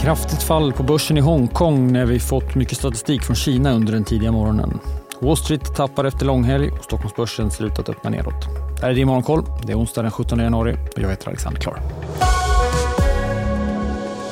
[0.00, 4.04] Kraftigt fall på börsen i Hongkong när vi fått mycket statistik från Kina under den
[4.04, 4.80] tidiga morgonen.
[5.18, 8.44] Wall Street tappar efter långhelg och Stockholmsbörsen ser ut att öppna nedåt.
[8.76, 9.44] Det här är din Morgonkoll.
[9.66, 11.80] Det är onsdag den 17 januari och jag heter Alexander Klar.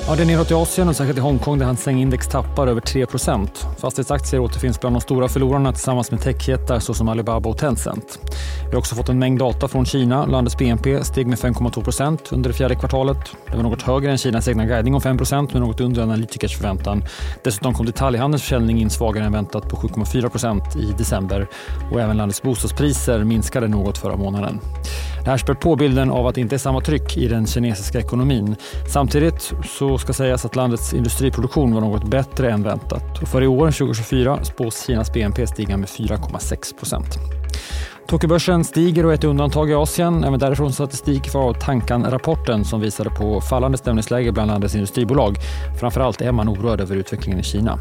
[0.08, 2.80] Ja, det är neråt i Asien och särskilt i Hongkong där Hang index tappar över
[2.80, 3.48] 3%
[3.78, 8.18] Fastighetsaktier återfinns bland de stora förlorarna tillsammans med techjättar såsom Alibaba och Tencent.
[8.64, 10.26] Vi har också fått en mängd data från Kina.
[10.26, 13.18] Landets BNP steg med 5,2% under det fjärde kvartalet.
[13.50, 17.04] Det var något högre än Kinas egna guidning om 5% men något under analytikers förväntan.
[17.44, 21.46] Dessutom kom detaljhandelns försäljning in svagare än väntat på 7,4% i december
[21.92, 24.60] och även landets bostadspriser minskade något förra månaden.
[25.28, 27.98] Det här spär på bilden av att det inte är samma tryck i den kinesiska
[27.98, 28.56] ekonomin.
[28.92, 33.22] Samtidigt så ska sägas att landets industriproduktion var något bättre än väntat.
[33.22, 37.06] Och för i år, 2024, spås Kinas BNP stiga med 4,6 procent.
[38.06, 40.24] Tokyobörsen stiger och är ett undantag i Asien.
[40.24, 45.36] Även därifrån statistik var Tankan-rapporten som visade på fallande stämningsläge bland landets industribolag.
[45.80, 47.78] Framförallt är man oroad över utvecklingen i Kina.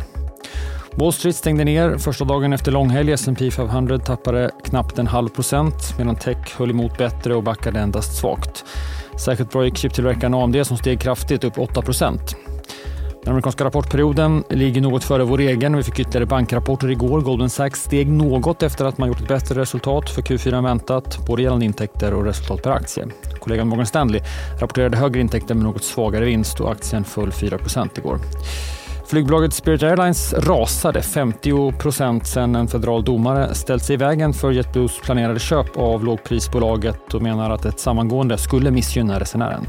[1.00, 3.12] Wall Street stängde ner första dagen efter långhelg.
[3.12, 8.18] S&P 500 tappade knappt en halv procent medan tech höll emot bättre och backade endast
[8.18, 8.66] svagt.
[9.20, 12.36] Särskilt bra gick chiptillverkaren AMD som steg kraftigt, upp 8 procent.
[13.24, 15.78] Den amerikanska rapportperioden ligger något före vår egen.
[15.78, 17.22] Vi fick ytterligare bankrapporter igår.
[17.22, 21.20] Goldman Sachs steg något efter att man gjort ett bättre resultat för Q4 än väntat,
[21.28, 23.08] både gällande intäkter och resultat per aktie.
[23.40, 24.22] Kollegan Morgan Stanley
[24.60, 28.20] rapporterade högre intäkter med något svagare vinst och aktien föll 4% igår.
[29.10, 34.52] Flygbolaget Spirit Airlines rasade 50 procent sedan en federal domare ställt sig i vägen för
[34.52, 39.66] JetBlues planerade köp av lågprisbolaget och menar att ett sammangående skulle missgynna resenären.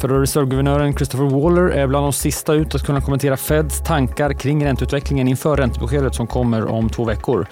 [0.00, 4.64] Federal Reserve-guvernören Christopher Waller är bland de sista ut att kunna kommentera Feds tankar kring
[4.64, 7.46] ränteutvecklingen inför räntebeskedet som kommer om två veckor.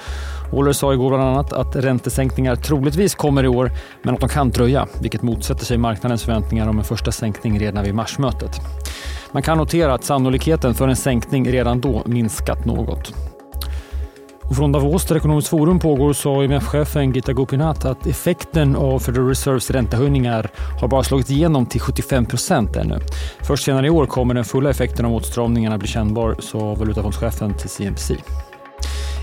[0.53, 3.71] Waller sa igår bland annat att räntesänkningar troligtvis kommer i år,
[4.03, 7.85] men att de kan dröja, vilket motsätter sig marknadens förväntningar om en första sänkning redan
[7.85, 8.61] vid marsmötet.
[9.33, 13.15] Man kan notera att sannolikheten för en sänkning redan då minskat något.
[14.43, 19.29] Och från Davos, där Ekonomiskt forum pågår, sa IMF-chefen Gita Gopinath att effekten av Federal
[19.29, 20.51] Reserves räntehöjningar
[20.81, 22.99] har bara slagit igenom till 75 procent ännu.
[23.43, 27.69] Först senare i år kommer den fulla effekten av åtstramningarna bli kännbar, sa valutafondschefen till
[27.69, 28.13] CNBC.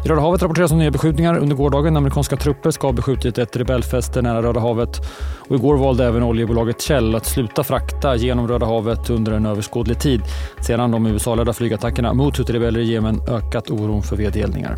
[0.06, 1.38] I Röda havet rapporteras om nya beskjutningar.
[1.38, 5.02] Under gårdagen amerikanska trupper ska ha beskjutit ett rebellfäste nära Röda havet.
[5.50, 10.00] Och igår valde även oljebolaget Shell att sluta frakta genom Röda havet under en överskådlig
[10.00, 10.22] tid
[10.62, 14.78] sedan de USA-ledda flygattackerna mot huthirebeller i Jemen ökat oron för vedeldningar.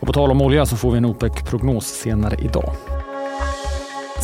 [0.00, 2.72] Och på tal om olja så får vi en OPEC-prognos senare idag.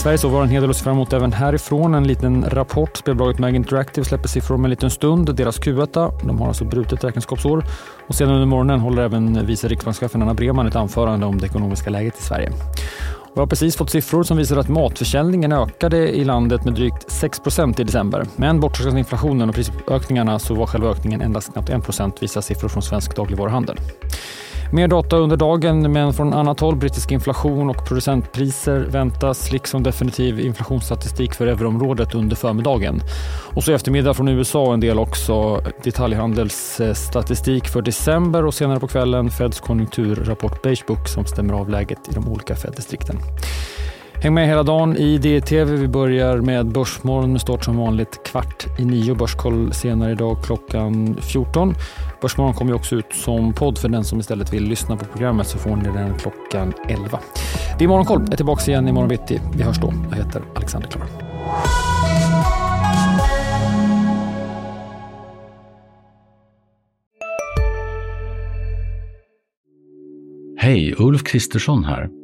[0.04, 1.94] Sverige så var en hel del att se fram emot även härifrån.
[1.94, 2.96] En liten rapport.
[2.96, 5.36] Spelbolaget Mag Interactive släpper siffror om en liten stund.
[5.36, 6.12] Deras Q1.
[6.26, 7.64] De har alltså brutet räkenskapsår.
[8.08, 11.90] Och sedan under morgonen håller även vice riksbankschefen Anna Breman ett anförande om det ekonomiska
[11.90, 12.52] läget i Sverige.
[13.34, 17.80] Vi har precis fått siffror som visar att matförsäljningen ökade i landet med drygt 6%
[17.80, 18.26] i december.
[18.36, 22.68] Men bortsett från inflationen och prisökningarna så var själva ökningen endast knappt 1% visar siffror
[22.68, 23.76] från Svensk dagligvaruhandel.
[24.74, 26.76] Mer data under dagen, men från annat håll.
[26.76, 33.00] Brittisk inflation och producentpriser väntas, liksom definitiv inflationsstatistik för euroområdet under förmiddagen.
[33.54, 38.86] Och så i eftermiddag från USA en del också detaljhandelsstatistik för december och senare på
[38.86, 43.18] kvällen Feds konjunkturrapport Beigebook som stämmer av läget i de olika Fed-distrikten.
[44.24, 45.76] Häng med hela dagen i DTV.
[45.76, 49.14] Vi börjar med Börsmorgon med start som vanligt kvart i nio.
[49.14, 51.74] Börskoll senare idag klockan 14.
[52.20, 55.58] Börsmorgon kommer också ut som podd för den som istället vill lyssna på programmet så
[55.58, 57.20] får ni den klockan 11.
[57.78, 58.20] Det är Morgonkoll.
[58.20, 59.40] Jag är tillbaka igen imorgon bitti.
[59.56, 59.92] Vi hörs då.
[60.10, 61.06] Jag heter Alexander Klar.
[70.58, 72.23] Hej, Ulf Kristersson här.